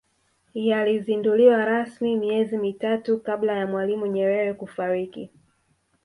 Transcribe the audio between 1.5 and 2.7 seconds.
rasmi miezi